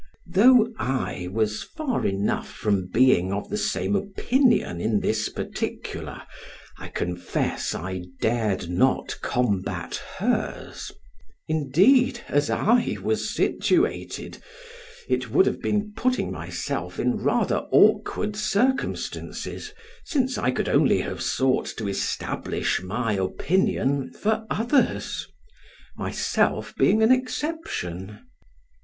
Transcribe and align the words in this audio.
Though 0.25 0.67
I 0.79 1.27
was 1.31 1.61
far 1.61 2.07
enough 2.07 2.49
from 2.51 2.87
being 2.87 3.31
of 3.31 3.49
the 3.51 3.55
same 3.57 3.95
opinion 3.95 4.81
in 4.81 4.99
this 4.99 5.29
particular, 5.29 6.23
I 6.79 6.87
confess 6.87 7.75
I 7.75 8.05
dared 8.19 8.67
not 8.67 9.19
combat 9.21 10.01
hers; 10.17 10.91
indeed, 11.47 12.19
as 12.27 12.49
I 12.49 12.97
was 13.03 13.29
situated, 13.29 14.39
it 15.07 15.29
would 15.29 15.45
have 15.45 15.61
been 15.61 15.93
putting 15.95 16.31
myself 16.31 16.99
in 16.99 17.17
rather 17.17 17.67
awkward 17.71 18.35
circumstances, 18.35 19.71
since 20.03 20.35
I 20.35 20.49
could 20.49 20.67
only 20.67 21.01
have 21.01 21.21
sought 21.21 21.71
to 21.77 21.87
establish 21.87 22.81
my 22.81 23.13
opinion 23.13 24.13
for 24.13 24.47
others, 24.49 25.27
myself 25.95 26.73
being 26.75 27.03
an 27.03 27.11
exception. 27.11 28.21